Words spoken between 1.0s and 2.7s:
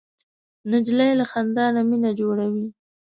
له خندا نه مینه جوړوي.